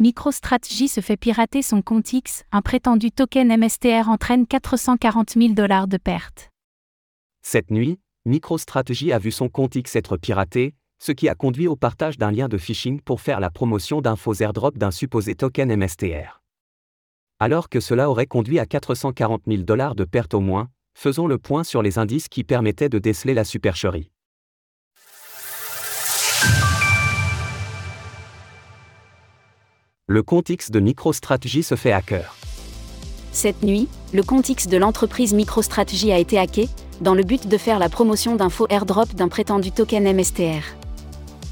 MicroStrategy 0.00 0.86
se 0.86 1.00
fait 1.00 1.16
pirater 1.16 1.60
son 1.60 1.82
compte 1.82 2.12
X, 2.12 2.44
un 2.52 2.62
prétendu 2.62 3.10
token 3.10 3.48
MSTR 3.48 4.08
entraîne 4.08 4.46
440 4.46 5.30
000 5.30 5.54
dollars 5.54 5.88
de 5.88 5.96
pertes. 5.96 6.50
Cette 7.42 7.72
nuit, 7.72 7.98
MicroStrategy 8.24 9.12
a 9.12 9.18
vu 9.18 9.32
son 9.32 9.48
compte 9.48 9.74
X 9.74 9.96
être 9.96 10.16
piraté, 10.16 10.76
ce 11.00 11.10
qui 11.10 11.28
a 11.28 11.34
conduit 11.34 11.66
au 11.66 11.74
partage 11.74 12.16
d'un 12.16 12.30
lien 12.30 12.46
de 12.46 12.58
phishing 12.58 13.00
pour 13.00 13.20
faire 13.20 13.40
la 13.40 13.50
promotion 13.50 14.00
d'un 14.00 14.14
faux 14.14 14.34
airdrop 14.34 14.78
d'un 14.78 14.92
supposé 14.92 15.34
token 15.34 15.74
MSTR. 15.74 16.42
Alors 17.40 17.68
que 17.68 17.80
cela 17.80 18.08
aurait 18.08 18.26
conduit 18.26 18.60
à 18.60 18.66
440 18.66 19.42
000 19.48 19.62
dollars 19.64 19.96
de 19.96 20.04
pertes 20.04 20.34
au 20.34 20.40
moins, 20.40 20.68
faisons 20.94 21.26
le 21.26 21.38
point 21.38 21.64
sur 21.64 21.82
les 21.82 21.98
indices 21.98 22.28
qui 22.28 22.44
permettaient 22.44 22.88
de 22.88 23.00
déceler 23.00 23.34
la 23.34 23.42
supercherie. 23.42 24.12
Le 30.10 30.22
compte 30.22 30.48
X 30.48 30.70
de 30.70 30.80
MicroStrategy 30.80 31.62
se 31.62 31.74
fait 31.74 31.92
hacker. 31.92 32.34
Cette 33.30 33.62
nuit, 33.62 33.88
le 34.14 34.22
compte 34.22 34.48
X 34.48 34.66
de 34.66 34.78
l'entreprise 34.78 35.34
MicroStrategy 35.34 36.12
a 36.12 36.18
été 36.18 36.38
hacké, 36.38 36.70
dans 37.02 37.12
le 37.12 37.22
but 37.22 37.46
de 37.46 37.58
faire 37.58 37.78
la 37.78 37.90
promotion 37.90 38.34
d'un 38.34 38.48
faux 38.48 38.66
airdrop 38.70 39.14
d'un 39.14 39.28
prétendu 39.28 39.70
token 39.70 40.10
MSTR. 40.10 40.64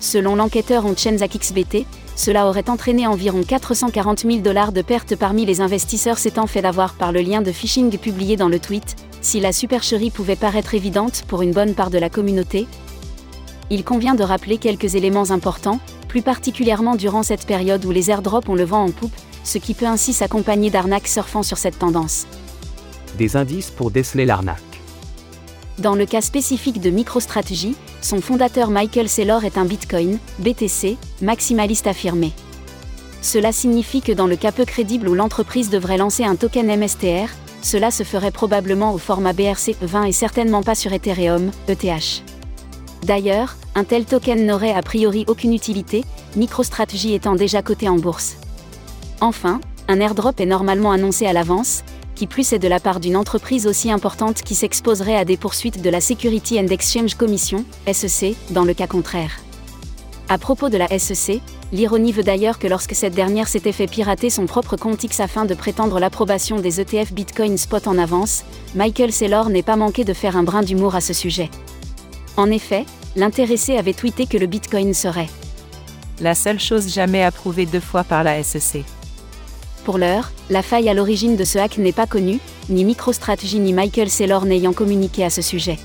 Selon 0.00 0.34
l'enquêteur 0.34 0.86
en 0.86 0.94
XBT, 0.94 1.84
cela 2.16 2.46
aurait 2.46 2.70
entraîné 2.70 3.06
environ 3.06 3.42
440 3.46 4.20
000 4.20 4.38
dollars 4.38 4.72
de 4.72 4.80
pertes 4.80 5.14
parmi 5.14 5.44
les 5.44 5.60
investisseurs 5.60 6.16
s'étant 6.16 6.46
fait 6.46 6.64
avoir 6.64 6.94
par 6.94 7.12
le 7.12 7.20
lien 7.20 7.42
de 7.42 7.52
phishing 7.52 7.98
publié 7.98 8.38
dans 8.38 8.48
le 8.48 8.58
tweet, 8.58 8.96
si 9.20 9.40
la 9.40 9.52
supercherie 9.52 10.10
pouvait 10.10 10.36
paraître 10.36 10.74
évidente 10.74 11.22
pour 11.28 11.42
une 11.42 11.52
bonne 11.52 11.74
part 11.74 11.90
de 11.90 11.98
la 11.98 12.08
communauté. 12.08 12.66
Il 13.68 13.84
convient 13.84 14.14
de 14.14 14.24
rappeler 14.24 14.56
quelques 14.56 14.94
éléments 14.94 15.32
importants, 15.32 15.80
plus 16.08 16.22
particulièrement 16.22 16.96
durant 16.96 17.22
cette 17.22 17.46
période 17.46 17.84
où 17.84 17.90
les 17.90 18.10
airdrops 18.10 18.48
ont 18.48 18.54
le 18.54 18.64
vent 18.64 18.84
en 18.84 18.90
poupe, 18.90 19.14
ce 19.44 19.58
qui 19.58 19.74
peut 19.74 19.86
ainsi 19.86 20.12
s'accompagner 20.12 20.70
d'arnaques 20.70 21.06
surfant 21.06 21.42
sur 21.42 21.58
cette 21.58 21.78
tendance. 21.78 22.26
Des 23.16 23.36
indices 23.36 23.70
pour 23.70 23.90
déceler 23.90 24.26
l'arnaque. 24.26 24.62
Dans 25.78 25.94
le 25.94 26.06
cas 26.06 26.20
spécifique 26.20 26.80
de 26.80 26.90
MicroStrategy, 26.90 27.76
son 28.00 28.20
fondateur 28.20 28.70
Michael 28.70 29.08
Saylor 29.08 29.44
est 29.44 29.58
un 29.58 29.64
Bitcoin, 29.64 30.18
BTC, 30.40 30.96
maximaliste 31.22 31.86
affirmé. 31.86 32.32
Cela 33.22 33.52
signifie 33.52 34.00
que 34.00 34.12
dans 34.12 34.26
le 34.26 34.36
cas 34.36 34.52
peu 34.52 34.64
crédible 34.64 35.08
où 35.08 35.14
l'entreprise 35.14 35.70
devrait 35.70 35.96
lancer 35.96 36.24
un 36.24 36.36
token 36.36 36.66
MSTR, 36.76 37.28
cela 37.62 37.90
se 37.90 38.02
ferait 38.02 38.30
probablement 38.30 38.92
au 38.92 38.98
format 38.98 39.32
BRC20 39.32 40.08
et 40.08 40.12
certainement 40.12 40.62
pas 40.62 40.74
sur 40.74 40.92
Ethereum, 40.92 41.50
ETH. 41.68 42.22
D'ailleurs, 43.04 43.56
un 43.78 43.84
tel 43.84 44.04
token 44.04 44.44
n'aurait 44.44 44.74
a 44.74 44.82
priori 44.82 45.24
aucune 45.28 45.54
utilité, 45.54 46.04
MicroStrategy 46.34 47.14
étant 47.14 47.36
déjà 47.36 47.62
coté 47.62 47.88
en 47.88 47.94
bourse. 47.94 48.36
Enfin, 49.20 49.60
un 49.86 50.00
airdrop 50.00 50.40
est 50.40 50.46
normalement 50.46 50.90
annoncé 50.90 51.26
à 51.26 51.32
l'avance, 51.32 51.84
qui 52.16 52.26
plus 52.26 52.52
est 52.52 52.58
de 52.58 52.66
la 52.66 52.80
part 52.80 52.98
d'une 52.98 53.16
entreprise 53.16 53.68
aussi 53.68 53.92
importante 53.92 54.42
qui 54.42 54.56
s'exposerait 54.56 55.14
à 55.14 55.24
des 55.24 55.36
poursuites 55.36 55.80
de 55.80 55.90
la 55.90 56.00
Security 56.00 56.58
and 56.58 56.66
Exchange 56.66 57.14
Commission, 57.14 57.64
SEC, 57.92 58.34
dans 58.50 58.64
le 58.64 58.74
cas 58.74 58.88
contraire. 58.88 59.30
À 60.28 60.38
propos 60.38 60.70
de 60.70 60.76
la 60.76 60.98
SEC, 60.98 61.40
l'ironie 61.72 62.10
veut 62.10 62.24
d'ailleurs 62.24 62.58
que 62.58 62.66
lorsque 62.66 62.96
cette 62.96 63.14
dernière 63.14 63.46
s'était 63.46 63.70
fait 63.70 63.86
pirater 63.86 64.28
son 64.28 64.46
propre 64.46 64.76
compte 64.76 65.04
X 65.04 65.20
afin 65.20 65.44
de 65.44 65.54
prétendre 65.54 66.00
l'approbation 66.00 66.58
des 66.58 66.80
ETF 66.80 67.12
Bitcoin 67.12 67.56
Spot 67.56 67.86
en 67.86 67.96
avance, 67.96 68.42
Michael 68.74 69.12
Saylor 69.12 69.50
n'est 69.50 69.62
pas 69.62 69.76
manqué 69.76 70.02
de 70.02 70.14
faire 70.14 70.36
un 70.36 70.42
brin 70.42 70.62
d'humour 70.62 70.96
à 70.96 71.00
ce 71.00 71.12
sujet. 71.12 71.48
En 72.36 72.50
effet, 72.50 72.84
l'intéressé 73.16 73.76
avait 73.76 73.94
tweeté 73.94 74.26
que 74.26 74.38
le 74.38 74.46
Bitcoin 74.46 74.94
serait 74.94 75.28
la 76.20 76.34
seule 76.34 76.58
chose 76.58 76.92
jamais 76.92 77.22
approuvée 77.22 77.66
deux 77.66 77.80
fois 77.80 78.04
par 78.04 78.24
la 78.24 78.42
SEC. 78.42 78.84
Pour 79.84 79.98
l'heure, 79.98 80.32
la 80.50 80.62
faille 80.62 80.88
à 80.88 80.94
l'origine 80.94 81.36
de 81.36 81.44
ce 81.44 81.58
hack 81.58 81.78
n'est 81.78 81.92
pas 81.92 82.06
connue, 82.06 82.40
ni 82.68 82.84
MicroStrategy 82.84 83.58
ni 83.60 83.72
Michael 83.72 84.10
Saylor 84.10 84.44
n'ayant 84.44 84.72
communiqué 84.72 85.24
à 85.24 85.30
ce 85.30 85.42
sujet. 85.42 85.78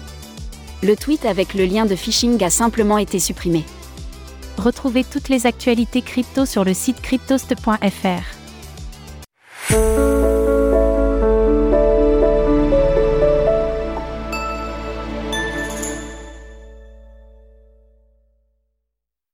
Le 0.82 0.96
tweet 0.96 1.26
avec 1.26 1.54
le 1.54 1.66
lien 1.66 1.86
de 1.86 1.96
phishing 1.96 2.44
a 2.44 2.50
simplement 2.50 2.98
été 2.98 3.20
supprimé. 3.20 3.64
Retrouvez 4.58 5.04
toutes 5.04 5.30
les 5.30 5.46
actualités 5.46 6.02
crypto 6.02 6.46
sur 6.46 6.64
le 6.64 6.74
site 6.74 7.02
cryptost.fr. 7.02 8.33